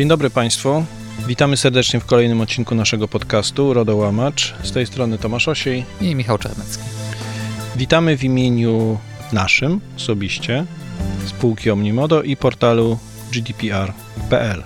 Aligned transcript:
Dzień 0.00 0.08
dobry 0.08 0.30
Państwu. 0.30 0.84
Witamy 1.26 1.56
serdecznie 1.56 2.00
w 2.00 2.06
kolejnym 2.06 2.40
odcinku 2.40 2.74
naszego 2.74 3.08
podcastu 3.08 3.74
Rodołamacz. 3.74 4.54
Z 4.62 4.72
tej 4.72 4.86
strony 4.86 5.18
Tomasz 5.18 5.48
Osiej 5.48 5.84
i 6.00 6.14
Michał 6.14 6.38
Czarnecki. 6.38 6.84
Witamy 7.76 8.16
w 8.16 8.24
imieniu 8.24 8.98
naszym 9.32 9.80
osobiście, 9.96 10.66
spółki 11.26 11.70
Omnimodo 11.70 12.22
i 12.22 12.36
portalu 12.36 12.98
gdpr.pl. 13.32 14.62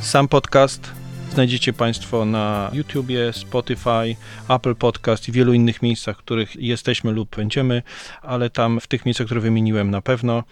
Sam 0.00 0.28
podcast 0.28 0.90
znajdziecie 1.32 1.72
Państwo 1.72 2.24
na 2.24 2.70
YouTubie, 2.72 3.32
Spotify, 3.32 4.16
Apple 4.48 4.74
Podcast 4.74 5.28
i 5.28 5.32
wielu 5.32 5.52
innych 5.52 5.82
miejscach, 5.82 6.16
w 6.16 6.22
których 6.22 6.56
jesteśmy 6.56 7.12
lub 7.12 7.36
będziemy, 7.36 7.82
ale 8.22 8.50
tam 8.50 8.80
w 8.80 8.86
tych 8.86 9.06
miejscach, 9.06 9.26
które 9.26 9.40
wymieniłem 9.40 9.90
na 9.90 10.02
pewno. 10.02 10.42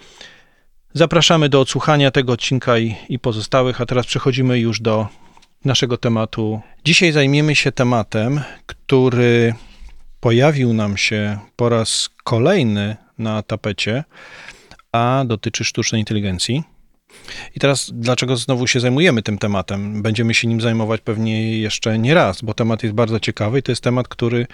Zapraszamy 0.97 1.49
do 1.49 1.61
odsłuchania 1.61 2.11
tego 2.11 2.33
odcinka 2.33 2.79
i, 2.79 2.97
i 3.09 3.19
pozostałych, 3.19 3.81
a 3.81 3.87
teraz 3.87 4.07
przechodzimy 4.07 4.59
już 4.59 4.81
do 4.81 5.09
naszego 5.65 5.97
tematu. 5.97 6.61
Dzisiaj 6.85 7.13
zajmiemy 7.13 7.55
się 7.55 7.73
tematem, 7.73 8.41
który 8.67 9.55
pojawił 10.21 10.73
nam 10.73 10.97
się 10.97 11.39
po 11.57 11.69
raz 11.69 12.11
kolejny 12.25 12.97
na 13.19 13.43
tapecie, 13.43 14.05
a 14.93 15.25
dotyczy 15.27 15.65
sztucznej 15.65 16.01
inteligencji. 16.01 16.63
I 17.55 17.61
teraz, 17.61 17.91
dlaczego 17.95 18.37
znowu 18.37 18.67
się 18.67 18.81
zajmujemy 18.81 19.23
tym 19.23 19.39
tematem? 19.39 20.03
Będziemy 20.03 20.35
się 20.35 20.49
nim 20.49 20.61
zajmować 20.61 21.01
pewnie 21.01 21.59
jeszcze 21.59 21.99
nie 21.99 22.15
raz, 22.15 22.43
bo 22.43 22.55
temat 22.55 22.83
jest 22.83 22.95
bardzo 22.95 23.21
ciekawy 23.21 23.59
i 23.59 23.63
to 23.63 23.73
jest 23.73 23.83
temat, 23.83 24.09
który 24.09 24.47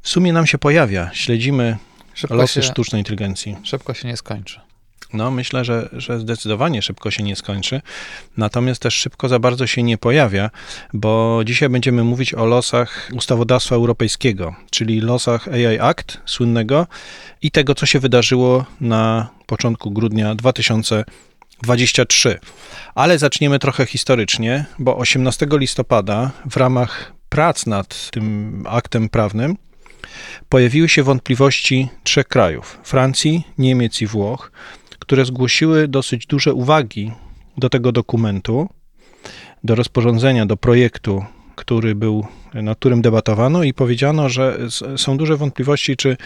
w 0.00 0.08
sumie 0.08 0.32
nam 0.32 0.46
się 0.46 0.58
pojawia. 0.58 1.10
Śledzimy 1.12 1.76
szybko 2.14 2.34
losy 2.34 2.62
się, 2.62 2.62
sztucznej 2.62 3.00
inteligencji. 3.00 3.56
Szybko 3.62 3.94
się 3.94 4.08
nie 4.08 4.16
skończy. 4.16 4.67
No, 5.12 5.30
myślę, 5.30 5.64
że, 5.64 5.88
że 5.92 6.18
zdecydowanie 6.18 6.82
szybko 6.82 7.10
się 7.10 7.22
nie 7.22 7.36
skończy. 7.36 7.80
Natomiast 8.36 8.82
też 8.82 8.94
szybko 8.94 9.28
za 9.28 9.38
bardzo 9.38 9.66
się 9.66 9.82
nie 9.82 9.98
pojawia, 9.98 10.50
bo 10.92 11.40
dzisiaj 11.44 11.68
będziemy 11.68 12.04
mówić 12.04 12.34
o 12.34 12.46
losach 12.46 13.10
ustawodawstwa 13.14 13.74
europejskiego, 13.74 14.54
czyli 14.70 15.00
losach 15.00 15.48
AI 15.48 15.78
Act 15.78 16.20
słynnego 16.26 16.86
i 17.42 17.50
tego, 17.50 17.74
co 17.74 17.86
się 17.86 18.00
wydarzyło 18.00 18.64
na 18.80 19.28
początku 19.46 19.90
grudnia 19.90 20.34
2023. 20.34 22.38
Ale 22.94 23.18
zaczniemy 23.18 23.58
trochę 23.58 23.86
historycznie, 23.86 24.64
bo 24.78 24.96
18 24.96 25.46
listopada 25.50 26.30
w 26.50 26.56
ramach 26.56 27.12
prac 27.28 27.66
nad 27.66 28.10
tym 28.10 28.64
aktem 28.68 29.08
prawnym 29.08 29.56
pojawiły 30.48 30.88
się 30.88 31.02
wątpliwości 31.02 31.88
trzech 32.04 32.28
krajów: 32.28 32.78
Francji, 32.82 33.44
Niemiec 33.58 34.02
i 34.02 34.06
Włoch 34.06 34.50
które 35.08 35.24
zgłosiły 35.24 35.88
dosyć 35.88 36.26
duże 36.26 36.54
uwagi 36.54 37.12
do 37.56 37.68
tego 37.68 37.92
dokumentu, 37.92 38.68
do 39.64 39.74
rozporządzenia, 39.74 40.46
do 40.46 40.56
projektu, 40.56 41.24
który 41.56 41.94
był, 41.94 42.26
nad 42.54 42.78
którym 42.78 43.02
debatowano 43.02 43.62
i 43.62 43.74
powiedziano, 43.74 44.28
że 44.28 44.58
są 44.96 45.16
duże 45.16 45.36
wątpliwości, 45.36 45.96
czy 45.96 46.16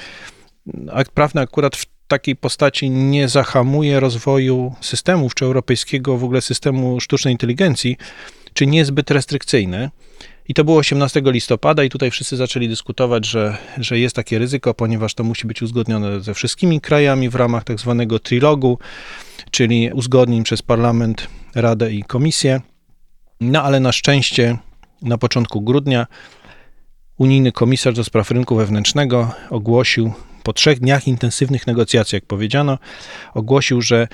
akt 0.93 1.13
prawny 1.13 1.41
akurat 1.41 1.77
w 1.77 1.87
takiej 2.09 2.37
postaci 2.37 2.91
nie 2.91 3.29
zahamuje 3.29 4.01
rozwoju 4.01 4.75
systemów, 4.81 5.35
czy 5.35 5.45
europejskiego 5.45 6.19
w 6.19 6.25
ogóle 6.25 6.41
systemu 6.41 7.01
sztucznej 7.01 7.35
inteligencji, 7.35 7.97
czy 8.55 8.67
niezbyt 8.67 9.11
restrykcyjny. 9.11 9.91
I 10.49 10.55
to 10.55 10.65
było 10.65 10.79
18 10.79 11.23
listopada, 11.25 11.85
i 11.85 11.89
tutaj 11.89 12.11
wszyscy 12.11 12.37
zaczęli 12.37 12.69
dyskutować, 12.69 13.27
że, 13.27 13.57
że 13.79 13.99
jest 13.99 14.17
takie 14.17 14.39
ryzyko, 14.39 14.75
ponieważ 14.75 15.15
to 15.15 15.25
musi 15.25 15.47
być 15.47 15.63
uzgodnione 15.63 16.21
ze 16.21 16.35
wszystkimi 16.35 16.81
krajami 16.81 17.29
w 17.29 17.35
ramach 17.35 17.65
tak 17.65 17.81
zwanego 17.81 18.19
trilogu, 18.19 18.79
czyli 19.51 19.91
uzgodnień 19.93 20.43
przez 20.43 20.63
parlament, 20.63 21.29
radę 21.55 21.93
i 21.93 22.03
komisję. 22.03 22.61
No 23.41 23.63
ale 23.63 23.81
na 23.81 23.93
szczęście 23.93 24.59
na 25.03 25.19
początku 25.19 25.61
grudnia 25.61 26.07
unijny 27.19 27.53
komisarz 27.53 27.95
do 27.95 28.05
spraw 28.05 28.31
rynku 28.31 28.57
wewnętrznego 28.57 29.35
ogłosił 29.51 30.13
po 30.43 30.53
trzech 30.53 30.81
dniach 30.81 31.09
intensywnych 31.09 31.67
negocjacji, 31.67 32.17
jak 32.17 32.27
powiedziano, 32.27 32.79
ogłosił, 33.35 33.83
że 33.83 34.09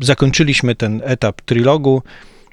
zakończyliśmy 0.00 0.74
ten 0.74 1.02
etap 1.04 1.40
trilogu, 1.42 2.02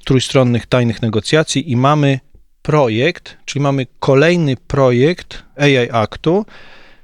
trójstronnych 0.06 0.66
tajnych 0.66 1.02
negocjacji 1.02 1.72
i 1.72 1.76
mamy 1.76 2.20
projekt, 2.66 3.38
czyli 3.46 3.64
mamy 3.64 3.86
kolejny 4.00 4.58
projekt 4.58 5.44
AI 5.58 5.92
Aktu, 5.92 6.46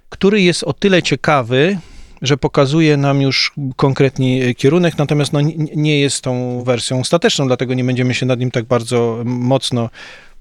który 0.09 0.41
jest 0.41 0.63
o 0.63 0.73
tyle 0.73 1.03
ciekawy, 1.03 1.77
że 2.21 2.37
pokazuje 2.37 2.97
nam 2.97 3.21
już 3.21 3.53
konkretnie 3.75 4.55
kierunek, 4.55 4.97
natomiast 4.97 5.33
no, 5.33 5.39
nie 5.75 5.99
jest 5.99 6.23
tą 6.23 6.63
wersją 6.63 6.99
ostateczną, 6.99 7.47
dlatego 7.47 7.73
nie 7.73 7.83
będziemy 7.83 8.13
się 8.13 8.25
nad 8.25 8.39
nim 8.39 8.51
tak 8.51 8.65
bardzo 8.65 9.21
mocno 9.25 9.89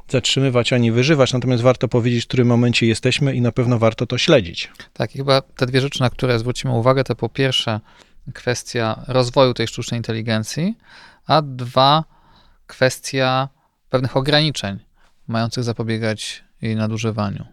zatrzymywać 0.09 0.73
ani 0.73 0.93
wyżywać, 0.93 1.33
natomiast 1.33 1.63
warto 1.63 1.89
powiedzieć, 1.89 2.25
w 2.25 2.27
którym 2.27 2.49
momencie 2.49 2.87
jesteśmy 2.87 3.35
i 3.35 3.41
na 3.41 3.53
pewno 3.53 3.79
warto 3.79 4.07
to 4.07 4.19
śledzić. 4.19 4.71
Tak, 4.93 5.13
chyba 5.13 5.41
te 5.41 5.67
dwie 5.67 5.81
rzeczy, 5.81 6.01
na 6.01 6.11
które 6.11 6.39
zwrócimy 6.39 6.75
uwagę, 6.75 7.05
to 7.05 7.17
po 7.17 7.29
pierwsze 7.29 7.81
kwestia 8.35 9.05
rozwoju 9.09 9.55
tej 9.55 9.69
sztucznej 9.69 9.99
inteligencji, 9.99 10.75
a 11.27 11.43
dwa 11.43 12.05
kwestia 12.67 13.49
pewnych 13.91 14.17
ograniczeń 14.17 14.90
mających 15.31 15.65
zapobiegać 15.65 16.45
jej 16.63 16.77
nadużywaniu. 16.77 17.45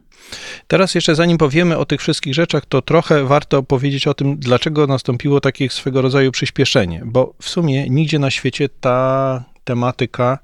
Teraz 0.67 0.95
jeszcze 0.95 1.15
zanim 1.15 1.37
powiemy 1.37 1.77
o 1.77 1.85
tych 1.85 2.01
wszystkich 2.01 2.33
rzeczach, 2.33 2.65
to 2.65 2.81
trochę 2.81 3.23
warto 3.23 3.63
powiedzieć 3.63 4.07
o 4.07 4.13
tym, 4.13 4.37
dlaczego 4.37 4.87
nastąpiło 4.87 5.41
takie 5.41 5.69
swego 5.69 6.01
rodzaju 6.01 6.31
przyspieszenie, 6.31 7.01
bo 7.05 7.33
w 7.41 7.49
sumie 7.49 7.89
nigdzie 7.89 8.19
na 8.19 8.31
świecie 8.31 8.69
ta 8.69 9.43
tematyka 9.63 10.39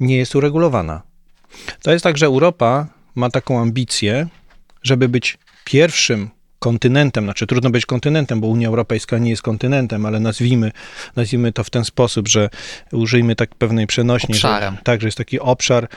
nie 0.00 0.16
jest 0.16 0.34
uregulowana. 0.34 1.02
To 1.82 1.92
jest 1.92 2.04
tak, 2.04 2.18
że 2.18 2.26
Europa 2.26 2.86
ma 3.14 3.30
taką 3.30 3.60
ambicję, 3.60 4.28
żeby 4.82 5.08
być 5.08 5.38
pierwszym 5.64 6.30
kontynentem, 6.58 7.24
znaczy 7.24 7.46
trudno 7.46 7.70
być 7.70 7.86
kontynentem, 7.86 8.40
bo 8.40 8.46
Unia 8.46 8.68
Europejska 8.68 9.18
nie 9.18 9.30
jest 9.30 9.42
kontynentem, 9.42 10.06
ale 10.06 10.20
nazwijmy, 10.20 10.72
nazwijmy 11.16 11.52
to 11.52 11.64
w 11.64 11.70
ten 11.70 11.84
sposób, 11.84 12.28
że 12.28 12.50
użyjmy 12.92 13.36
tak 13.36 13.54
pewnej 13.54 13.86
przenośni. 13.86 14.34
Obszarem. 14.34 14.74
Że, 14.74 14.82
tak, 14.82 15.00
że 15.00 15.08
jest 15.08 15.18
taki 15.18 15.40
obszar, 15.40 15.88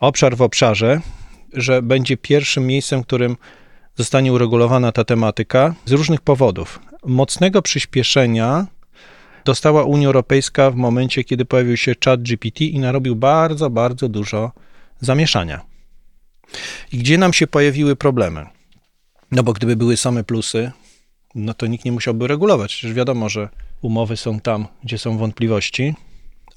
obszar 0.00 0.36
w 0.36 0.42
obszarze, 0.42 1.00
że 1.52 1.82
będzie 1.82 2.16
pierwszym 2.16 2.66
miejscem, 2.66 3.02
w 3.02 3.06
którym 3.06 3.36
zostanie 3.96 4.32
uregulowana 4.32 4.92
ta 4.92 5.04
tematyka 5.04 5.74
z 5.84 5.92
różnych 5.92 6.20
powodów. 6.20 6.80
Mocnego 7.06 7.62
przyspieszenia 7.62 8.66
dostała 9.44 9.84
Unia 9.84 10.06
Europejska 10.06 10.70
w 10.70 10.74
momencie, 10.74 11.24
kiedy 11.24 11.44
pojawił 11.44 11.76
się 11.76 11.94
chat 12.04 12.22
GPT 12.22 12.64
i 12.64 12.78
narobił 12.78 13.16
bardzo, 13.16 13.70
bardzo 13.70 14.08
dużo 14.08 14.52
zamieszania. 15.00 15.60
I 16.92 16.98
gdzie 16.98 17.18
nam 17.18 17.32
się 17.32 17.46
pojawiły 17.46 17.96
problemy? 17.96 18.46
No 19.30 19.42
bo 19.42 19.52
gdyby 19.52 19.76
były 19.76 19.96
same 19.96 20.24
plusy, 20.24 20.72
no 21.34 21.54
to 21.54 21.66
nikt 21.66 21.84
nie 21.84 21.92
musiałby 21.92 22.26
regulować. 22.26 22.74
Przecież 22.74 22.94
wiadomo, 22.94 23.28
że 23.28 23.48
umowy 23.82 24.16
są 24.16 24.40
tam, 24.40 24.66
gdzie 24.84 24.98
są 24.98 25.18
wątpliwości, 25.18 25.94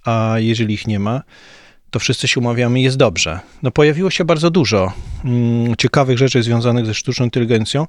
a 0.05 0.35
jeżeli 0.37 0.73
ich 0.73 0.87
nie 0.87 0.99
ma, 0.99 1.21
to 1.91 1.99
wszyscy 1.99 2.27
się 2.27 2.39
umawiamy, 2.39 2.81
jest 2.81 2.97
dobrze. 2.97 3.39
No 3.63 3.71
pojawiło 3.71 4.09
się 4.09 4.25
bardzo 4.25 4.51
dużo 4.51 4.93
mm, 5.25 5.75
ciekawych 5.75 6.17
rzeczy 6.17 6.43
związanych 6.43 6.85
ze 6.85 6.93
sztuczną 6.93 7.25
inteligencją. 7.25 7.87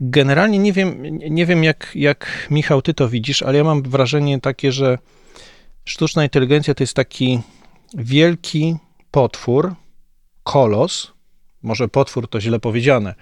Generalnie 0.00 0.58
nie 0.58 0.72
wiem, 0.72 1.02
nie 1.30 1.46
wiem 1.46 1.64
jak, 1.64 1.90
jak 1.94 2.48
Michał, 2.50 2.82
ty 2.82 2.94
to 2.94 3.08
widzisz, 3.08 3.42
ale 3.42 3.58
ja 3.58 3.64
mam 3.64 3.82
wrażenie 3.82 4.40
takie, 4.40 4.72
że 4.72 4.98
sztuczna 5.84 6.24
inteligencja 6.24 6.74
to 6.74 6.82
jest 6.82 6.94
taki 6.94 7.40
wielki 7.94 8.76
potwór, 9.10 9.74
kolos, 10.42 11.12
może 11.62 11.88
potwór 11.88 12.28
to 12.28 12.40
źle 12.40 12.60
powiedziane, 12.60 13.14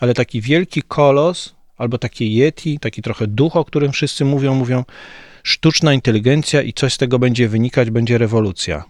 ale 0.00 0.14
taki 0.14 0.40
wielki 0.40 0.82
kolos 0.82 1.54
albo 1.76 1.98
takie 1.98 2.26
yeti, 2.26 2.78
taki 2.78 3.02
trochę 3.02 3.26
duch, 3.26 3.56
o 3.56 3.64
którym 3.64 3.92
wszyscy 3.92 4.24
mówią, 4.24 4.54
mówią 4.54 4.84
sztuczna 5.42 5.94
inteligencja 5.94 6.62
i 6.62 6.72
coś 6.72 6.94
z 6.94 6.98
tego 6.98 7.18
będzie 7.18 7.48
wynikać, 7.48 7.90
będzie 7.90 8.18
rewolucja. 8.18 8.84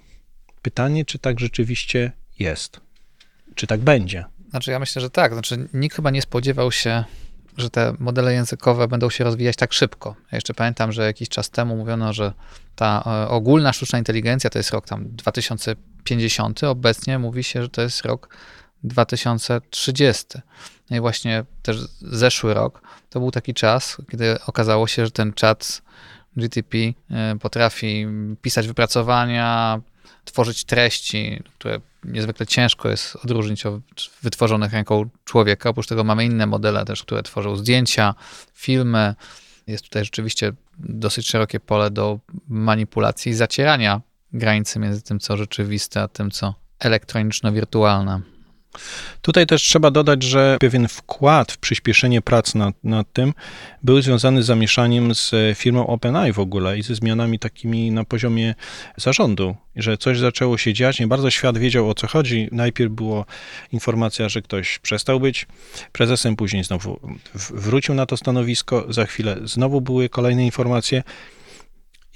Pytanie, 0.63 1.05
czy 1.05 1.19
tak 1.19 1.41
rzeczywiście 1.41 2.13
jest? 2.39 2.81
Czy 3.55 3.67
tak 3.67 3.81
będzie? 3.81 4.25
Znaczy, 4.51 4.71
ja 4.71 4.79
myślę, 4.79 5.03
że 5.03 5.11
tak. 5.11 5.33
Znaczy, 5.33 5.69
nikt 5.75 5.97
chyba 5.97 6.11
nie 6.11 6.23
spodziewał 6.23 6.73
się, 6.73 7.05
że 7.57 7.71
te 7.71 7.95
modele 7.99 8.35
językowe 8.35 8.89
będą 8.89 9.11
się 9.11 9.25
rozwijać 9.25 9.57
tak 9.57 9.73
szybko. 9.73 10.15
Ja 10.33 10.37
jeszcze 10.37 10.55
pamiętam, 10.55 10.93
że 10.93 11.05
jakiś 11.05 11.29
czas 11.29 11.51
temu 11.51 11.77
mówiono, 11.77 12.13
że 12.13 12.33
ta 12.77 13.05
e, 13.07 13.29
ogólna 13.29 13.73
sztuczna 13.73 13.99
inteligencja 13.99 14.51
to 14.51 14.59
jest 14.59 14.71
rok 14.71 14.87
tam 14.87 15.05
2050. 15.09 16.65
Obecnie 16.65 17.19
mówi 17.19 17.45
się, 17.45 17.63
że 17.63 17.69
to 17.69 17.83
jest 17.83 18.03
rok 18.03 18.29
2030. 18.85 20.27
No 20.91 20.97
i 20.97 21.01
właśnie 21.01 21.45
też 21.63 21.79
zeszły 22.01 22.55
rok 22.55 22.83
to 23.11 23.21
był 23.21 23.31
taki 23.31 23.55
czas, 23.55 23.97
kiedy 24.11 24.37
okazało 24.47 24.87
się, 24.87 25.05
że 25.05 25.11
ten 25.11 25.33
czat 25.33 25.83
GTP 26.37 26.79
e, 27.11 27.37
potrafi 27.41 28.07
pisać 28.43 28.67
wypracowania, 28.67 29.81
tworzyć 30.25 30.65
treści, 30.65 31.43
które 31.59 31.81
niezwykle 32.05 32.47
ciężko 32.47 32.89
jest 32.89 33.17
odróżnić 33.17 33.67
od 33.67 33.83
wytworzonych 34.23 34.73
ręką 34.73 35.09
człowieka. 35.25 35.71
Oprócz 35.71 35.87
tego 35.87 36.05
mamy 36.05 36.25
inne 36.25 36.47
modele 36.47 36.85
też, 36.85 37.03
które 37.03 37.23
tworzą 37.23 37.57
zdjęcia, 37.57 38.15
filmy. 38.55 39.15
Jest 39.67 39.85
tutaj 39.85 40.05
rzeczywiście 40.05 40.53
dosyć 40.79 41.29
szerokie 41.29 41.61
pole 41.61 41.91
do 41.91 42.19
manipulacji 42.49 43.33
i 43.33 43.35
zacierania 43.35 44.01
granice 44.33 44.81
między 44.81 45.03
tym, 45.03 45.21
co 45.21 45.37
rzeczywiste, 45.37 46.03
a 46.03 46.09
tym, 46.09 46.31
co 46.31 46.55
elektroniczno-wirtualne. 46.81 48.34
Tutaj 49.23 49.47
też 49.47 49.63
trzeba 49.63 49.91
dodać, 49.91 50.23
że 50.23 50.57
pewien 50.61 50.89
wkład 50.89 51.53
w 51.53 51.59
przyspieszenie 51.59 52.23
prac 52.23 52.55
nad, 52.55 52.75
nad 52.85 53.13
tym 53.13 53.35
był 53.83 54.03
związany 54.03 54.43
z 54.43 54.47
zamieszaniem 54.47 55.15
z 55.15 55.59
firmą 55.59 55.87
OpenAI 55.87 56.33
w 56.33 56.39
ogóle 56.39 56.79
i 56.79 56.83
ze 56.83 56.95
zmianami 56.95 57.39
takimi 57.39 57.91
na 57.91 58.05
poziomie 58.05 58.55
zarządu, 58.97 59.57
że 59.77 59.99
coś 59.99 60.19
zaczęło 60.19 60.59
się 60.59 60.73
dziać, 60.73 61.01
nie 61.01 61.07
bardzo 61.07 61.31
świat 61.31 61.59
wiedział 61.59 61.91
o 61.91 61.95
co 61.95 62.07
chodzi. 62.07 62.49
Najpierw 62.53 62.93
była 62.93 63.25
informacja, 63.73 64.29
że 64.29 64.43
ktoś 64.43 64.79
przestał 64.79 65.21
być 65.21 65.47
prezesem, 65.93 66.37
później 66.37 66.65
znowu 66.65 67.01
wrócił 67.35 67.95
na 67.95 68.07
to 68.07 68.17
stanowisko, 68.17 68.87
za 68.89 69.07
chwilę 69.07 69.37
znowu 69.45 69.81
były 69.81 70.09
kolejne 70.09 70.45
informacje. 70.45 71.03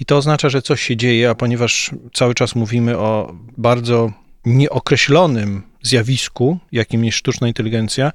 I 0.01 0.05
to 0.05 0.17
oznacza, 0.17 0.49
że 0.49 0.63
coś 0.63 0.83
się 0.83 0.97
dzieje, 0.97 1.31
a 1.31 1.35
ponieważ 1.35 1.91
cały 2.15 2.35
czas 2.35 2.55
mówimy 2.55 2.99
o 2.99 3.35
bardzo 3.57 4.13
nieokreślonym 4.45 5.63
zjawisku, 5.83 6.59
jakim 6.73 7.05
jest 7.05 7.19
sztuczna 7.19 7.49
inteligencja, 7.49 8.13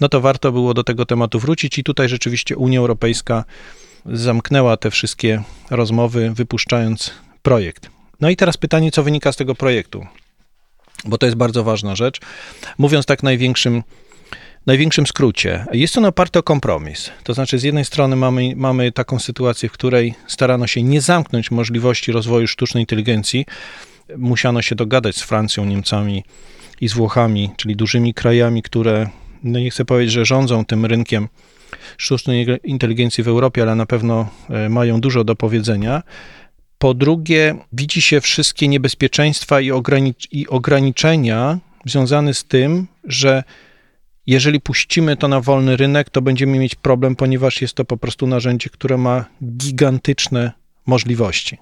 no 0.00 0.08
to 0.08 0.20
warto 0.20 0.52
było 0.52 0.74
do 0.74 0.84
tego 0.84 1.06
tematu 1.06 1.40
wrócić 1.40 1.78
i 1.78 1.84
tutaj 1.84 2.08
rzeczywiście 2.08 2.56
Unia 2.56 2.78
Europejska 2.78 3.44
zamknęła 4.06 4.76
te 4.76 4.90
wszystkie 4.90 5.42
rozmowy, 5.70 6.30
wypuszczając 6.34 7.10
projekt. 7.42 7.90
No 8.20 8.30
i 8.30 8.36
teraz 8.36 8.56
pytanie, 8.56 8.90
co 8.90 9.02
wynika 9.02 9.32
z 9.32 9.36
tego 9.36 9.54
projektu, 9.54 10.06
bo 11.04 11.18
to 11.18 11.26
jest 11.26 11.36
bardzo 11.36 11.64
ważna 11.64 11.96
rzecz. 11.96 12.20
Mówiąc 12.78 13.06
tak 13.06 13.22
największym 13.22 13.82
największym 14.66 15.06
skrócie, 15.06 15.66
jest 15.72 15.98
on 15.98 16.04
oparty 16.04 16.38
o 16.38 16.42
kompromis. 16.42 17.10
To 17.24 17.34
znaczy, 17.34 17.58
z 17.58 17.62
jednej 17.62 17.84
strony 17.84 18.16
mamy, 18.16 18.52
mamy 18.56 18.92
taką 18.92 19.18
sytuację, 19.18 19.68
w 19.68 19.72
której 19.72 20.14
starano 20.26 20.66
się 20.66 20.82
nie 20.82 21.00
zamknąć 21.00 21.50
możliwości 21.50 22.12
rozwoju 22.12 22.46
sztucznej 22.46 22.82
inteligencji. 22.82 23.46
Musiano 24.16 24.62
się 24.62 24.74
dogadać 24.74 25.16
z 25.16 25.22
Francją, 25.22 25.64
Niemcami 25.64 26.24
i 26.80 26.88
z 26.88 26.92
Włochami, 26.92 27.50
czyli 27.56 27.76
dużymi 27.76 28.14
krajami, 28.14 28.62
które, 28.62 29.08
no 29.42 29.58
nie 29.58 29.70
chcę 29.70 29.84
powiedzieć, 29.84 30.12
że 30.12 30.24
rządzą 30.24 30.64
tym 30.64 30.86
rynkiem 30.86 31.28
sztucznej 31.98 32.46
inteligencji 32.64 33.24
w 33.24 33.28
Europie, 33.28 33.62
ale 33.62 33.74
na 33.74 33.86
pewno 33.86 34.28
e, 34.50 34.68
mają 34.68 35.00
dużo 35.00 35.24
do 35.24 35.36
powiedzenia. 35.36 36.02
Po 36.78 36.94
drugie, 36.94 37.54
widzi 37.72 38.02
się 38.02 38.20
wszystkie 38.20 38.68
niebezpieczeństwa 38.68 39.60
i, 39.60 39.70
ogranic- 39.70 40.28
i 40.30 40.48
ograniczenia 40.48 41.58
związane 41.84 42.34
z 42.34 42.44
tym, 42.44 42.86
że 43.04 43.42
jeżeli 44.26 44.60
puścimy 44.60 45.16
to 45.16 45.28
na 45.28 45.40
wolny 45.40 45.76
rynek, 45.76 46.10
to 46.10 46.22
będziemy 46.22 46.58
mieć 46.58 46.74
problem, 46.74 47.16
ponieważ 47.16 47.62
jest 47.62 47.74
to 47.74 47.84
po 47.84 47.96
prostu 47.96 48.26
narzędzie, 48.26 48.70
które 48.70 48.96
ma 48.96 49.24
gigantyczne 49.56 50.52
możliwości. 50.86 51.58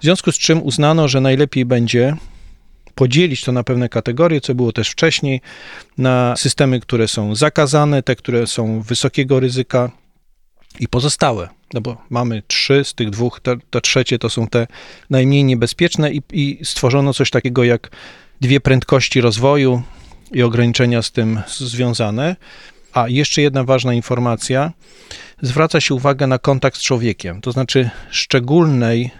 W 0.00 0.02
związku 0.02 0.32
z 0.32 0.38
czym 0.38 0.62
uznano, 0.62 1.08
że 1.08 1.20
najlepiej 1.20 1.64
będzie 1.64 2.16
podzielić 3.02 3.40
to 3.44 3.52
na 3.52 3.64
pewne 3.64 3.88
kategorie, 3.88 4.40
co 4.40 4.54
było 4.54 4.72
też 4.72 4.90
wcześniej, 4.90 5.40
na 5.98 6.34
systemy, 6.36 6.80
które 6.80 7.08
są 7.08 7.34
zakazane, 7.34 8.02
te, 8.02 8.16
które 8.16 8.46
są 8.46 8.80
wysokiego 8.80 9.40
ryzyka 9.40 9.90
i 10.80 10.88
pozostałe. 10.88 11.48
No 11.74 11.80
bo 11.80 11.96
mamy 12.10 12.42
trzy 12.46 12.84
z 12.84 12.94
tych 12.94 13.10
dwóch, 13.10 13.40
te 13.70 13.80
trzecie 13.80 14.18
to 14.18 14.30
są 14.30 14.46
te 14.46 14.66
najmniej 15.10 15.44
niebezpieczne 15.44 16.12
i, 16.12 16.22
i 16.32 16.64
stworzono 16.64 17.14
coś 17.14 17.30
takiego 17.30 17.64
jak 17.64 17.90
dwie 18.40 18.60
prędkości 18.60 19.20
rozwoju 19.20 19.82
i 20.32 20.42
ograniczenia 20.42 21.02
z 21.02 21.12
tym 21.12 21.40
związane. 21.46 22.36
A 22.92 23.08
jeszcze 23.08 23.42
jedna 23.42 23.64
ważna 23.64 23.94
informacja. 23.94 24.72
Zwraca 25.42 25.80
się 25.80 25.94
uwagę 25.94 26.26
na 26.26 26.38
kontakt 26.38 26.78
z 26.78 26.82
człowiekiem, 26.82 27.40
to 27.40 27.52
znaczy 27.52 27.90
szczególnej 28.10 29.10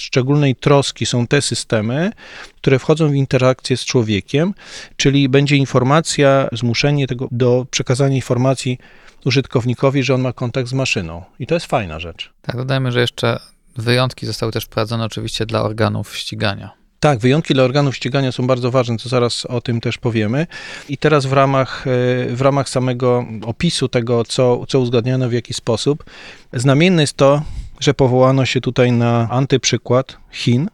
szczególnej 0.00 0.56
troski 0.56 1.06
są 1.06 1.26
te 1.26 1.42
systemy, 1.42 2.12
które 2.56 2.78
wchodzą 2.78 3.08
w 3.08 3.14
interakcję 3.14 3.76
z 3.76 3.84
człowiekiem, 3.84 4.54
czyli 4.96 5.28
będzie 5.28 5.56
informacja, 5.56 6.48
zmuszenie 6.52 7.06
tego 7.06 7.28
do 7.30 7.66
przekazania 7.70 8.16
informacji 8.16 8.78
użytkownikowi, 9.24 10.02
że 10.02 10.14
on 10.14 10.20
ma 10.20 10.32
kontakt 10.32 10.68
z 10.68 10.72
maszyną. 10.72 11.22
I 11.38 11.46
to 11.46 11.54
jest 11.54 11.66
fajna 11.66 12.00
rzecz. 12.00 12.32
Tak, 12.42 12.56
dodajmy, 12.56 12.92
że 12.92 13.00
jeszcze 13.00 13.40
wyjątki 13.76 14.26
zostały 14.26 14.52
też 14.52 14.64
wprowadzone 14.64 15.04
oczywiście 15.04 15.46
dla 15.46 15.62
organów 15.62 16.16
ścigania. 16.16 16.70
Tak, 17.00 17.18
wyjątki 17.18 17.54
dla 17.54 17.62
organów 17.62 17.96
ścigania 17.96 18.32
są 18.32 18.46
bardzo 18.46 18.70
ważne, 18.70 18.96
co 18.96 19.08
zaraz 19.08 19.46
o 19.46 19.60
tym 19.60 19.80
też 19.80 19.98
powiemy. 19.98 20.46
I 20.88 20.98
teraz 20.98 21.26
w 21.26 21.32
ramach, 21.32 21.84
w 22.28 22.40
ramach 22.40 22.68
samego 22.68 23.24
opisu 23.46 23.88
tego, 23.88 24.24
co, 24.24 24.66
co 24.66 24.80
uzgadniano 24.80 25.28
w 25.28 25.32
jaki 25.32 25.54
sposób, 25.54 26.04
znamienne 26.52 27.02
jest 27.02 27.16
to, 27.16 27.42
że 27.80 27.94
powołano 27.94 28.46
się 28.46 28.60
tutaj 28.60 28.92
na 28.92 29.28
antyprzykład 29.30 30.16
Chin, 30.30 30.68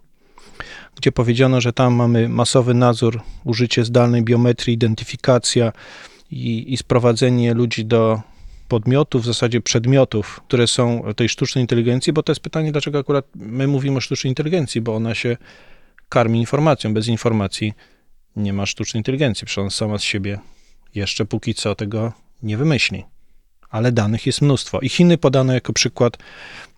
gdzie 0.97 1.13
powiedziano, 1.13 1.61
że 1.61 1.73
tam 1.73 1.95
mamy 1.95 2.29
masowy 2.29 2.75
nadzór, 2.75 3.21
użycie 3.45 3.85
zdalnej 3.85 4.23
biometrii, 4.23 4.75
identyfikacja 4.75 5.73
i, 6.31 6.73
i 6.73 6.77
sprowadzenie 6.77 7.55
ludzi 7.55 7.85
do 7.85 8.21
podmiotów, 8.69 9.23
w 9.23 9.27
zasadzie 9.27 9.61
przedmiotów, 9.61 10.41
które 10.49 10.67
są 10.67 11.03
tej 11.17 11.29
sztucznej 11.29 11.65
inteligencji, 11.65 12.13
bo 12.13 12.23
to 12.23 12.33
jest 12.33 12.41
pytanie, 12.41 12.73
dlaczego 12.73 12.99
akurat 12.99 13.27
my 13.35 13.67
mówimy 13.67 13.97
o 13.97 14.01
sztucznej 14.01 14.31
inteligencji, 14.31 14.81
bo 14.81 14.95
ona 14.95 15.15
się 15.15 15.37
karmi 16.09 16.41
informacją. 16.41 16.95
Bez 16.95 17.09
informacji 17.09 17.73
nie 18.37 18.53
ma 18.53 18.67
sztucznej 18.67 18.99
inteligencji, 19.01 19.47
przecież 19.47 19.59
ona 19.59 19.71
sama 19.71 19.99
z 19.99 20.03
siebie 20.03 20.39
jeszcze 20.95 21.25
póki 21.25 21.55
co 21.55 21.75
tego 21.75 22.13
nie 22.43 22.57
wymyśli. 22.57 23.05
Ale 23.71 23.93
danych 23.93 24.27
jest 24.27 24.43
mnóstwo. 24.43 24.81
I 24.81 24.89
Chiny 24.89 25.19
podano 25.19 25.53
jako 25.53 25.73
przykład 25.73 26.19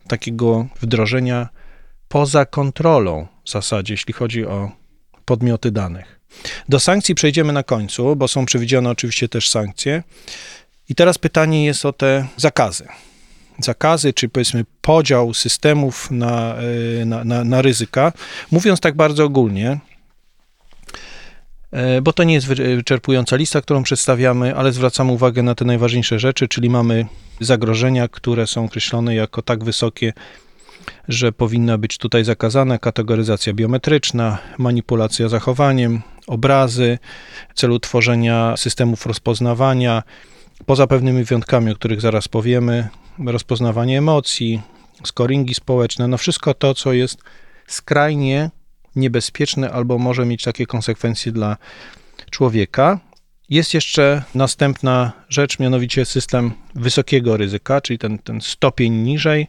takiego 0.08 0.66
wdrożenia 0.81 1.49
poza 2.08 2.46
kontrolą 2.46 3.26
w 3.44 3.50
zasadzie, 3.50 3.94
jeśli 3.94 4.14
chodzi 4.14 4.46
o 4.46 4.70
podmioty 5.25 5.70
danych. 5.70 6.20
Do 6.69 6.81
sankcji 6.81 7.14
przejdziemy 7.14 7.52
na 7.52 7.62
końcu, 7.62 8.16
bo 8.16 8.28
są 8.28 8.46
przewidziane 8.46 8.90
oczywiście 8.90 9.28
też 9.28 9.49
sankcje. 9.49 10.02
I 10.88 10.94
teraz 10.94 11.19
pytanie 11.19 11.64
jest 11.64 11.87
o 11.87 11.93
te 11.93 12.26
zakazy. 12.37 12.87
Zakazy, 13.58 14.12
czy 14.12 14.28
powiedzmy 14.28 14.64
podział 14.81 15.34
systemów 15.34 16.10
na, 16.10 16.56
e, 17.00 17.05
na, 17.05 17.25
na, 17.25 17.44
na 17.44 17.62
ryzyka. 17.62 18.12
Mówiąc 18.50 18.81
tak 18.81 18.94
bardzo 18.96 19.25
ogólnie, 19.25 19.78
bo 22.02 22.12
to 22.12 22.24
nie 22.24 22.34
jest 22.34 22.46
wyczerpująca 22.46 23.36
lista, 23.36 23.60
którą 23.60 23.82
przedstawiamy, 23.82 24.56
ale 24.56 24.72
zwracamy 24.72 25.12
uwagę 25.12 25.42
na 25.42 25.54
te 25.54 25.64
najważniejsze 25.64 26.19
rzeczy, 26.19 26.48
czyli 26.48 26.70
mamy 26.70 27.06
zagrożenia, 27.40 28.08
które 28.08 28.46
są 28.46 28.64
określone 28.64 29.14
jako 29.14 29.42
tak 29.42 29.64
wysokie, 29.64 30.12
że 31.08 31.32
powinna 31.32 31.79
być 31.79 31.98
tutaj 31.98 32.24
zakazana 32.24 32.79
kategoryzacja 32.79 33.52
biometryczna, 33.52 34.38
manipulacja 34.58 35.29
zachowaniem, 35.29 36.02
obrazy, 36.26 36.98
w 37.55 37.58
celu 37.58 37.79
tworzenia 37.79 38.55
systemów 38.56 39.06
rozpoznawania, 39.06 40.02
poza 40.67 40.86
pewnymi 40.86 41.24
wyjątkami, 41.24 41.72
o 41.72 41.74
których 41.74 42.00
zaraz 42.00 42.29
powiemy, 42.29 42.88
rozpoznawanie 43.26 43.98
emocji, 43.98 44.60
scoringi 45.05 45.55
społeczne, 45.55 46.08
no 46.08 46.19
wszystko 46.19 46.55
to, 46.55 46.74
co 46.74 46.93
jest 46.93 47.19
skrajnie 47.67 48.50
niebezpieczne 48.96 49.70
albo 49.70 49.99
może 49.99 50.27
mieć 50.27 50.43
takie 50.43 50.67
konsekwencje 50.67 51.32
dla 51.32 51.56
człowieka. 52.31 53.01
Jest 53.49 53.75
jeszcze 53.75 54.22
następna 54.34 55.13
rzecz, 55.29 55.58
mianowicie 55.58 56.05
system 56.05 56.51
wysokiego 56.75 57.37
ryzyka, 57.37 57.81
czyli 57.81 57.99
ten, 57.99 58.19
ten 58.19 58.41
stopień 58.41 58.93
niżej, 58.93 59.46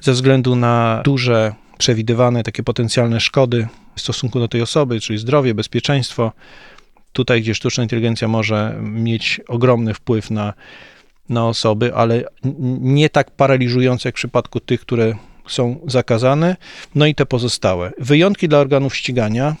ze 0.00 0.12
względu 0.12 0.56
na 0.56 1.02
duże 1.04 1.54
przewidywane 1.78 2.42
takie 2.42 2.62
potencjalne 2.62 3.20
szkody 3.20 3.68
w 3.96 4.00
stosunku 4.00 4.38
do 4.38 4.48
tej 4.48 4.62
osoby, 4.62 5.00
czyli 5.00 5.18
zdrowie, 5.18 5.54
bezpieczeństwo. 5.54 6.32
Tutaj, 7.12 7.42
gdzie 7.42 7.54
sztuczna 7.54 7.82
inteligencja 7.82 8.28
może 8.28 8.78
mieć 8.82 9.40
ogromny 9.48 9.94
wpływ 9.94 10.30
na, 10.30 10.52
na 11.28 11.46
osoby, 11.46 11.94
ale 11.94 12.24
nie 12.80 13.10
tak 13.10 13.30
paraliżujące 13.30 14.08
jak 14.08 14.14
w 14.14 14.16
przypadku 14.16 14.60
tych, 14.60 14.80
które 14.80 15.14
są 15.48 15.80
zakazane, 15.86 16.56
no 16.94 17.06
i 17.06 17.14
te 17.14 17.26
pozostałe. 17.26 17.92
Wyjątki 17.98 18.48
dla 18.48 18.58
organów 18.58 18.96
ścigania 18.96 19.56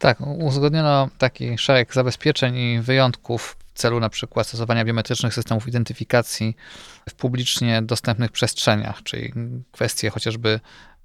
tak, 0.00 0.20
uzgodniono 0.20 1.08
taki 1.18 1.58
szereg 1.58 1.94
zabezpieczeń 1.94 2.56
i 2.56 2.80
wyjątków 2.80 3.56
w 3.74 3.78
celu 3.78 4.00
na 4.00 4.08
przykład 4.08 4.46
stosowania 4.46 4.84
biometrycznych 4.84 5.34
systemów 5.34 5.68
identyfikacji 5.68 6.56
w 7.08 7.14
publicznie 7.14 7.82
dostępnych 7.82 8.30
przestrzeniach, 8.30 9.02
czyli 9.02 9.32
kwestie 9.72 10.10
chociażby 10.10 10.60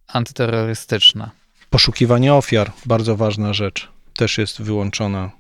antyterrorystyczne. 0.08 1.30
Poszukiwanie 1.70 2.34
ofiar, 2.34 2.72
bardzo 2.86 3.16
ważna 3.16 3.54
rzecz, 3.54 3.90
też 4.18 4.38
jest 4.38 4.62
wyłączona 4.62 5.32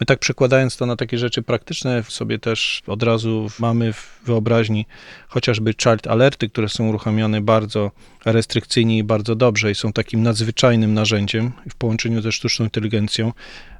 My 0.00 0.06
tak 0.06 0.18
przekładając 0.18 0.76
to 0.76 0.86
na 0.86 0.96
takie 0.96 1.18
rzeczy 1.18 1.42
praktyczne, 1.42 2.02
sobie 2.08 2.38
też 2.38 2.82
od 2.86 3.02
razu 3.02 3.46
mamy 3.58 3.92
w 3.92 4.20
wyobraźni 4.24 4.86
chociażby 5.28 5.74
child 5.82 6.06
alerty, 6.06 6.48
które 6.48 6.68
są 6.68 6.88
uruchamiane 6.88 7.40
bardzo 7.40 7.90
restrykcyjnie 8.24 8.98
i 8.98 9.04
bardzo 9.04 9.34
dobrze 9.34 9.70
i 9.70 9.74
są 9.74 9.92
takim 9.92 10.22
nadzwyczajnym 10.22 10.94
narzędziem 10.94 11.52
w 11.70 11.74
połączeniu 11.74 12.22
ze 12.22 12.32
sztuczną 12.32 12.64
inteligencją. 12.64 13.32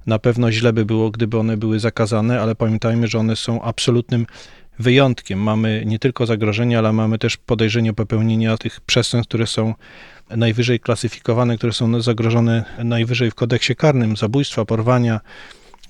Na 0.06 0.18
pewno 0.18 0.52
źle 0.52 0.72
by 0.72 0.84
było, 0.84 1.10
gdyby 1.10 1.38
one 1.38 1.56
były 1.56 1.80
zakazane, 1.80 2.40
ale 2.40 2.54
pamiętajmy, 2.54 3.08
że 3.08 3.18
one 3.18 3.36
są 3.36 3.62
absolutnym 3.62 4.26
wyjątkiem. 4.78 5.38
Mamy 5.42 5.82
nie 5.86 5.98
tylko 5.98 6.26
zagrożenia, 6.26 6.78
ale 6.78 6.92
mamy 6.92 7.18
też 7.18 7.36
podejrzenie 7.36 7.92
popełnienia 7.92 8.56
tych 8.56 8.80
przestępstw, 8.80 9.28
które 9.28 9.46
są 9.46 9.74
najwyżej 10.30 10.80
klasyfikowane, 10.80 11.56
które 11.56 11.72
są 11.72 12.00
zagrożone 12.00 12.64
najwyżej 12.84 13.30
w 13.30 13.34
kodeksie 13.34 13.76
karnym, 13.76 14.16
zabójstwa, 14.16 14.64
porwania, 14.64 15.20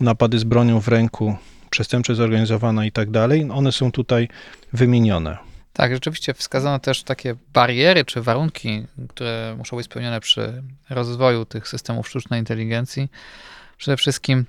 napady 0.01 0.39
z 0.39 0.45
bronią 0.45 0.81
w 0.81 0.89
ręku, 0.89 1.37
przestępczość 1.71 2.17
zorganizowana 2.17 2.85
i 2.85 2.93
tak 2.93 3.11
dalej, 3.11 3.49
one 3.53 3.73
są 3.73 3.93
tutaj 3.93 4.29
wymienione. 4.73 5.39
Tak, 5.73 5.95
rzeczywiście 5.95 6.35
wskazano 6.35 6.79
też 6.79 7.03
takie 7.03 7.35
bariery 7.53 8.05
czy 8.05 8.23
warunki, 8.23 8.87
które 9.09 9.55
muszą 9.59 9.77
być 9.77 9.87
spełnione 9.87 10.21
przy 10.21 10.63
rozwoju 10.91 11.45
tych 11.45 11.69
systemów 11.69 12.09
sztucznej 12.09 12.41
inteligencji. 12.41 13.09
Przede 13.77 13.97
wszystkim, 13.97 14.45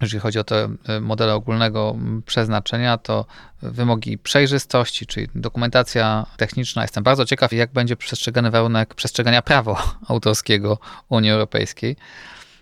jeżeli 0.00 0.20
chodzi 0.20 0.38
o 0.38 0.44
te 0.44 0.68
e, 0.88 1.00
modele 1.00 1.34
ogólnego 1.34 1.96
przeznaczenia, 2.26 2.98
to 2.98 3.26
wymogi 3.62 4.18
przejrzystości, 4.18 5.06
czyli 5.06 5.28
dokumentacja 5.34 6.26
techniczna. 6.36 6.82
Jestem 6.82 7.04
bardzo 7.04 7.24
ciekaw, 7.24 7.52
jak 7.52 7.72
będzie 7.72 7.96
przestrzegany 7.96 8.50
warunek 8.50 8.94
przestrzegania 8.94 9.42
prawa 9.42 9.82
autorskiego 10.08 10.78
Unii 11.08 11.30
Europejskiej. 11.30 11.96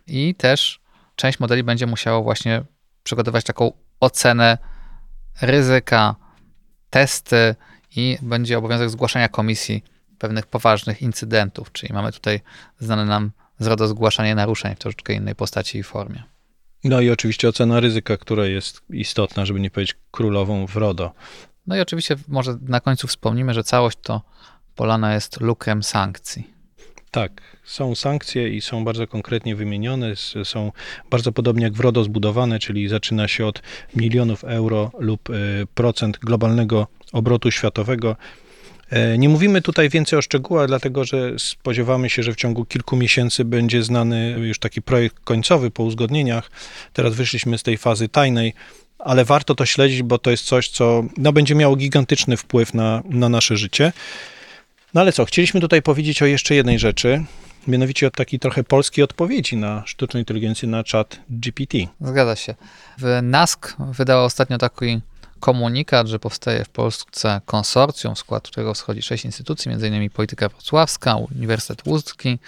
I 0.06 0.34
też 0.34 0.80
część 1.16 1.40
modeli 1.40 1.62
będzie 1.62 1.86
musiało 1.86 2.22
właśnie 2.22 2.62
przygotować 3.02 3.44
taką 3.44 3.72
ocenę 4.00 4.58
ryzyka, 5.40 6.14
testy 6.90 7.54
i 7.96 8.18
będzie 8.22 8.58
obowiązek 8.58 8.90
zgłaszania 8.90 9.28
komisji 9.28 9.84
pewnych 10.18 10.46
poważnych 10.46 11.02
incydentów, 11.02 11.72
czyli 11.72 11.92
mamy 11.92 12.12
tutaj 12.12 12.40
znane 12.78 13.04
nam 13.04 13.30
z 13.58 13.66
RODO 13.66 13.88
zgłaszanie 13.88 14.34
naruszeń 14.34 14.74
w 14.74 14.78
troszeczkę 14.78 15.12
innej 15.12 15.34
postaci 15.34 15.78
i 15.78 15.82
formie. 15.82 16.22
No 16.84 17.00
i 17.00 17.10
oczywiście 17.10 17.48
ocena 17.48 17.80
ryzyka, 17.80 18.16
która 18.16 18.46
jest 18.46 18.82
istotna, 18.90 19.46
żeby 19.46 19.60
nie 19.60 19.70
powiedzieć 19.70 19.96
królową 20.10 20.66
w 20.66 20.76
RODO. 20.76 21.12
No 21.66 21.76
i 21.76 21.80
oczywiście 21.80 22.16
może 22.28 22.56
na 22.62 22.80
końcu 22.80 23.06
wspomnimy, 23.06 23.54
że 23.54 23.64
całość 23.64 23.98
to 24.02 24.22
polana 24.74 25.14
jest 25.14 25.40
lukrem 25.40 25.82
sankcji. 25.82 26.53
Tak, 27.14 27.42
są 27.64 27.94
sankcje 27.94 28.48
i 28.48 28.60
są 28.60 28.84
bardzo 28.84 29.06
konkretnie 29.06 29.56
wymienione, 29.56 30.12
są 30.44 30.72
bardzo 31.10 31.32
podobnie 31.32 31.64
jak 31.64 31.72
w 31.72 31.80
RODO 31.80 32.04
zbudowane, 32.04 32.58
czyli 32.58 32.88
zaczyna 32.88 33.28
się 33.28 33.46
od 33.46 33.62
milionów 33.96 34.44
euro 34.44 34.90
lub 34.98 35.30
y, 35.30 35.34
procent 35.74 36.18
globalnego 36.18 36.86
obrotu 37.12 37.50
światowego. 37.50 38.16
E, 38.90 39.18
nie 39.18 39.28
mówimy 39.28 39.62
tutaj 39.62 39.88
więcej 39.88 40.18
o 40.18 40.22
szczegółach, 40.22 40.66
dlatego 40.66 41.04
że 41.04 41.38
spodziewamy 41.38 42.10
się, 42.10 42.22
że 42.22 42.32
w 42.32 42.36
ciągu 42.36 42.64
kilku 42.64 42.96
miesięcy 42.96 43.44
będzie 43.44 43.82
znany 43.82 44.36
już 44.38 44.58
taki 44.58 44.82
projekt 44.82 45.16
końcowy 45.24 45.70
po 45.70 45.82
uzgodnieniach. 45.82 46.50
Teraz 46.92 47.14
wyszliśmy 47.14 47.58
z 47.58 47.62
tej 47.62 47.78
fazy 47.78 48.08
tajnej, 48.08 48.54
ale 48.98 49.24
warto 49.24 49.54
to 49.54 49.66
śledzić, 49.66 50.02
bo 50.02 50.18
to 50.18 50.30
jest 50.30 50.44
coś, 50.44 50.68
co 50.68 51.04
no, 51.16 51.32
będzie 51.32 51.54
miało 51.54 51.76
gigantyczny 51.76 52.36
wpływ 52.36 52.74
na, 52.74 53.02
na 53.10 53.28
nasze 53.28 53.56
życie. 53.56 53.92
No 54.94 55.00
ale 55.00 55.12
co, 55.12 55.24
chcieliśmy 55.24 55.60
tutaj 55.60 55.82
powiedzieć 55.82 56.22
o 56.22 56.26
jeszcze 56.26 56.54
jednej 56.54 56.78
rzeczy, 56.78 57.24
mianowicie 57.66 58.06
o 58.06 58.10
takiej 58.10 58.40
trochę 58.40 58.64
polskiej 58.64 59.04
odpowiedzi 59.04 59.56
na 59.56 59.82
sztuczną 59.86 60.20
inteligencję, 60.20 60.68
na 60.68 60.82
chat 60.92 61.20
GPT. 61.30 61.78
Zgadza 62.00 62.36
się. 62.36 62.54
W 62.98 63.18
NASK 63.22 63.76
wydała 63.78 64.24
ostatnio 64.24 64.58
taki 64.58 65.00
komunikat, 65.40 66.06
że 66.06 66.18
powstaje 66.18 66.64
w 66.64 66.68
Polsce 66.68 67.40
konsorcjum, 67.46 68.14
w 68.14 68.18
skład 68.18 68.48
którego 68.48 68.74
wschodzi 68.74 69.02
sześć 69.02 69.24
instytucji, 69.24 69.72
m.in. 69.72 70.10
Polityka 70.10 70.48
Wrocławska, 70.48 71.16
Uniwersytet 71.16 71.86
Łódzki, 71.86 72.38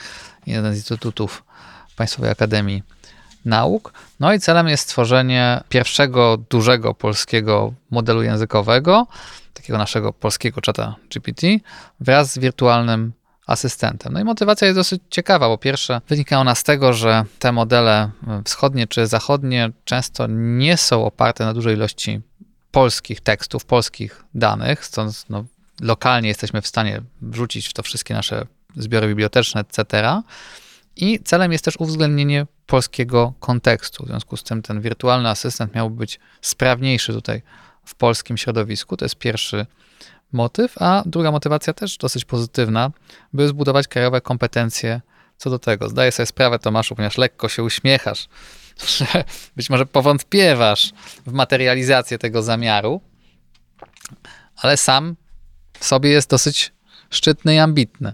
jeden 0.46 0.74
z 0.74 0.76
instytutów 0.76 1.44
Państwowej 1.96 2.30
Akademii 2.30 2.82
Nauk. 3.44 3.92
No 4.20 4.32
i 4.32 4.40
celem 4.40 4.68
jest 4.68 4.82
stworzenie 4.82 5.60
pierwszego 5.68 6.36
dużego 6.50 6.94
polskiego 6.94 7.72
modelu 7.90 8.22
językowego, 8.22 9.06
takiego 9.56 9.78
naszego 9.78 10.12
polskiego 10.12 10.60
czata 10.60 10.96
GPT, 11.10 11.46
wraz 12.00 12.32
z 12.32 12.38
wirtualnym 12.38 13.12
asystentem. 13.46 14.12
No 14.12 14.20
i 14.20 14.24
motywacja 14.24 14.66
jest 14.66 14.78
dosyć 14.78 15.02
ciekawa. 15.10 15.48
Po 15.48 15.58
pierwsze, 15.58 16.00
wynika 16.08 16.38
ona 16.38 16.54
z 16.54 16.62
tego, 16.62 16.92
że 16.92 17.24
te 17.38 17.52
modele 17.52 18.10
wschodnie 18.44 18.86
czy 18.86 19.06
zachodnie 19.06 19.70
często 19.84 20.26
nie 20.28 20.76
są 20.76 21.04
oparte 21.04 21.44
na 21.44 21.54
dużej 21.54 21.74
ilości 21.74 22.20
polskich 22.70 23.20
tekstów, 23.20 23.64
polskich 23.64 24.24
danych, 24.34 24.84
stąd 24.84 25.24
no, 25.28 25.44
lokalnie 25.80 26.28
jesteśmy 26.28 26.62
w 26.62 26.66
stanie 26.66 27.02
wrzucić 27.22 27.68
w 27.68 27.72
to 27.72 27.82
wszystkie 27.82 28.14
nasze 28.14 28.46
zbiory 28.76 29.08
biblioteczne, 29.08 29.60
etc. 29.60 30.22
I 30.96 31.20
celem 31.24 31.52
jest 31.52 31.64
też 31.64 31.76
uwzględnienie 31.76 32.46
polskiego 32.66 33.32
kontekstu. 33.40 34.04
W 34.04 34.08
związku 34.08 34.36
z 34.36 34.42
tym 34.42 34.62
ten 34.62 34.80
wirtualny 34.80 35.28
asystent 35.28 35.74
miałby 35.74 35.96
być 35.96 36.20
sprawniejszy 36.40 37.12
tutaj 37.12 37.42
w 37.86 37.94
polskim 37.94 38.36
środowisku. 38.36 38.96
To 38.96 39.04
jest 39.04 39.16
pierwszy 39.16 39.66
motyw, 40.32 40.82
a 40.82 41.02
druga 41.06 41.30
motywacja 41.30 41.72
też 41.72 41.96
dosyć 41.96 42.24
pozytywna, 42.24 42.90
by 43.32 43.48
zbudować 43.48 43.88
krajowe 43.88 44.20
kompetencje 44.20 45.00
co 45.38 45.50
do 45.50 45.58
tego. 45.58 45.88
Zdaję 45.88 46.12
sobie 46.12 46.26
sprawę, 46.26 46.58
Tomaszu, 46.58 46.94
ponieważ 46.94 47.18
lekko 47.18 47.48
się 47.48 47.62
uśmiechasz, 47.62 48.28
że 48.96 49.24
być 49.56 49.70
może 49.70 49.86
powątpiewasz 49.86 50.92
w 51.26 51.32
materializację 51.32 52.18
tego 52.18 52.42
zamiaru, 52.42 53.00
ale 54.56 54.76
sam 54.76 55.16
w 55.78 55.84
sobie 55.84 56.10
jest 56.10 56.30
dosyć 56.30 56.72
szczytny 57.10 57.54
i 57.54 57.58
ambitny. 57.58 58.12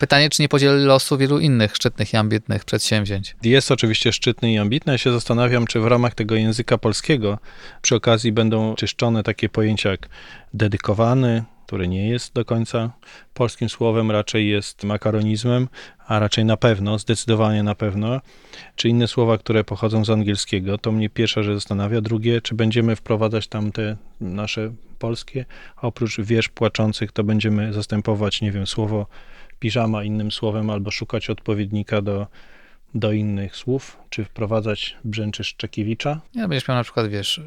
Pytanie, 0.00 0.30
czy 0.30 0.42
nie 0.42 0.48
podzieli 0.48 0.84
losu 0.84 1.18
wielu 1.18 1.38
innych 1.38 1.76
szczytnych 1.76 2.12
i 2.12 2.16
ambitnych 2.16 2.64
przedsięwzięć. 2.64 3.36
Jest 3.42 3.70
oczywiście 3.70 4.12
szczytny 4.12 4.52
i 4.52 4.58
ambitny. 4.58 4.92
Ja 4.92 4.98
się 4.98 5.12
zastanawiam, 5.12 5.66
czy 5.66 5.80
w 5.80 5.86
ramach 5.86 6.14
tego 6.14 6.34
języka 6.34 6.78
polskiego 6.78 7.38
przy 7.82 7.94
okazji 7.94 8.32
będą 8.32 8.74
czyszczone 8.74 9.22
takie 9.22 9.48
pojęcia 9.48 9.90
jak 9.90 10.08
dedykowany, 10.54 11.44
które 11.66 11.88
nie 11.88 12.08
jest 12.08 12.34
do 12.34 12.44
końca 12.44 12.90
polskim 13.34 13.68
słowem, 13.68 14.10
raczej 14.10 14.48
jest 14.48 14.84
makaronizmem, 14.84 15.68
a 16.06 16.18
raczej 16.18 16.44
na 16.44 16.56
pewno, 16.56 16.98
zdecydowanie 16.98 17.62
na 17.62 17.74
pewno, 17.74 18.20
czy 18.76 18.88
inne 18.88 19.08
słowa, 19.08 19.38
które 19.38 19.64
pochodzą 19.64 20.04
z 20.04 20.10
angielskiego. 20.10 20.78
To 20.78 20.92
mnie 20.92 21.10
pierwsze, 21.10 21.44
że 21.44 21.54
zastanawia. 21.54 22.00
Drugie, 22.00 22.40
czy 22.40 22.54
będziemy 22.54 22.96
wprowadzać 22.96 23.48
tam 23.48 23.72
te 23.72 23.96
nasze 24.20 24.72
polskie, 24.98 25.44
oprócz 25.76 26.20
wiersz 26.20 26.48
płaczących, 26.48 27.12
to 27.12 27.24
będziemy 27.24 27.72
zastępować, 27.72 28.40
nie 28.40 28.52
wiem, 28.52 28.66
słowo 28.66 29.06
piżama 29.60 30.04
innym 30.04 30.32
słowem, 30.32 30.70
albo 30.70 30.90
szukać 30.90 31.30
odpowiednika 31.30 32.02
do, 32.02 32.26
do 32.94 33.12
innych 33.12 33.56
słów, 33.56 33.98
czy 34.10 34.24
wprowadzać 34.24 34.96
brzęczy 35.04 35.44
Szczekiewicza. 35.44 36.20
Ja 36.34 36.48
będziesz 36.48 36.68
miał 36.68 36.76
na 36.76 36.84
przykład, 36.84 37.08
wiesz, 37.08 37.40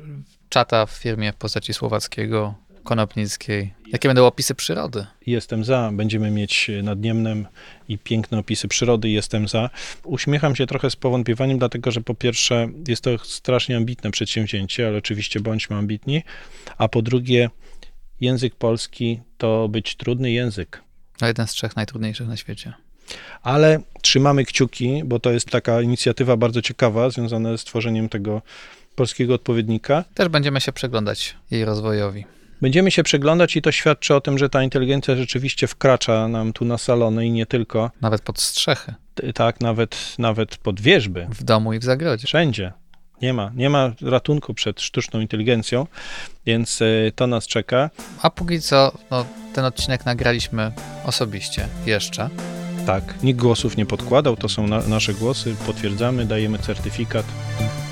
czata 0.49 0.85
w 0.85 0.91
firmie 0.91 1.33
w 1.33 1.35
postaci 1.35 1.73
słowackiego, 1.73 2.55
Konopnickiej. 2.83 3.73
Jakie 3.87 4.09
będą 4.09 4.25
opisy 4.25 4.55
przyrody? 4.55 5.05
Jestem 5.25 5.63
za. 5.63 5.91
Będziemy 5.93 6.31
mieć 6.31 6.71
nad 6.83 6.99
Niemnem 6.99 7.47
i 7.89 7.97
piękne 7.97 8.39
opisy 8.39 8.67
przyrody. 8.67 9.09
Jestem 9.09 9.47
za. 9.47 9.69
Uśmiecham 10.03 10.55
się 10.55 10.65
trochę 10.65 10.89
z 10.89 10.95
powątpiewaniem, 10.95 11.57
dlatego 11.57 11.91
że 11.91 12.01
po 12.01 12.15
pierwsze 12.15 12.69
jest 12.87 13.01
to 13.01 13.17
strasznie 13.17 13.77
ambitne 13.77 14.11
przedsięwzięcie, 14.11 14.87
ale 14.87 14.97
oczywiście 14.97 15.39
bądźmy 15.39 15.75
ambitni. 15.75 16.23
A 16.77 16.87
po 16.87 17.01
drugie, 17.01 17.49
język 18.21 18.55
polski 18.55 19.19
to 19.37 19.69
być 19.69 19.95
trudny 19.95 20.31
język. 20.31 20.83
To 21.23 21.27
jeden 21.27 21.47
z 21.47 21.51
trzech 21.51 21.75
najtrudniejszych 21.75 22.27
na 22.27 22.37
świecie. 22.37 22.73
Ale 23.43 23.79
trzymamy 24.01 24.45
kciuki, 24.45 25.01
bo 25.05 25.19
to 25.19 25.31
jest 25.31 25.49
taka 25.49 25.81
inicjatywa 25.81 26.37
bardzo 26.37 26.61
ciekawa, 26.61 27.09
związana 27.09 27.57
z 27.57 27.63
tworzeniem 27.63 28.09
tego 28.09 28.41
polskiego 28.95 29.33
odpowiednika. 29.33 30.03
Też 30.13 30.27
będziemy 30.27 30.61
się 30.61 30.71
przyglądać 30.71 31.35
jej 31.51 31.65
rozwojowi. 31.65 32.25
Będziemy 32.61 32.91
się 32.91 33.03
przyglądać 33.03 33.55
i 33.55 33.61
to 33.61 33.71
świadczy 33.71 34.15
o 34.15 34.21
tym, 34.21 34.37
że 34.37 34.49
ta 34.49 34.63
inteligencja 34.63 35.15
rzeczywiście 35.15 35.67
wkracza 35.67 36.27
nam 36.27 36.53
tu 36.53 36.65
na 36.65 36.77
salony 36.77 37.25
i 37.25 37.31
nie 37.31 37.45
tylko. 37.45 37.91
Nawet 38.01 38.21
pod 38.21 38.39
strzechy. 38.39 38.93
Tak, 39.33 39.61
nawet, 39.61 40.15
nawet 40.19 40.57
pod 40.57 40.81
wieżby. 40.81 41.27
W 41.29 41.43
domu 41.43 41.73
i 41.73 41.79
w 41.79 41.83
zagrodzie. 41.83 42.27
Wszędzie. 42.27 42.73
Nie 43.21 43.33
ma, 43.33 43.51
nie 43.55 43.69
ma 43.69 43.91
ratunku 44.01 44.53
przed 44.53 44.81
sztuczną 44.81 45.19
inteligencją, 45.19 45.87
więc 46.45 46.81
e, 46.81 46.85
to 47.15 47.27
nas 47.27 47.47
czeka. 47.47 47.89
A 48.21 48.29
póki 48.29 48.61
co, 48.61 48.91
no, 49.11 49.25
ten 49.53 49.65
odcinek 49.65 50.05
nagraliśmy 50.05 50.71
osobiście 51.05 51.67
jeszcze. 51.85 52.29
Tak, 52.85 53.23
nikt 53.23 53.39
głosów 53.39 53.77
nie 53.77 53.85
podkładał, 53.85 54.37
to 54.37 54.49
są 54.49 54.67
na, 54.67 54.81
nasze 54.81 55.13
głosy, 55.13 55.55
potwierdzamy, 55.65 56.25
dajemy 56.25 56.59
certyfikat, 56.59 57.25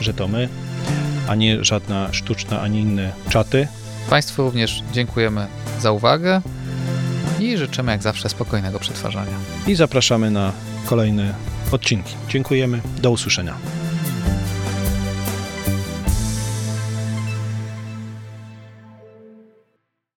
że 0.01 0.13
to 0.13 0.27
my, 0.27 0.49
a 1.27 1.35
nie 1.35 1.63
żadna 1.63 2.13
sztuczna, 2.13 2.61
ani 2.61 2.79
inne 2.79 3.11
czaty. 3.29 3.67
Państwu 4.09 4.43
również 4.43 4.83
dziękujemy 4.91 5.47
za 5.79 5.91
uwagę 5.91 6.41
i 7.39 7.57
życzymy 7.57 7.91
jak 7.91 8.03
zawsze 8.03 8.29
spokojnego 8.29 8.79
przetwarzania. 8.79 9.37
I 9.67 9.75
zapraszamy 9.75 10.31
na 10.31 10.51
kolejne 10.85 11.33
odcinki. 11.71 12.15
Dziękujemy, 12.29 12.81
do 13.01 13.11
usłyszenia. 13.11 13.80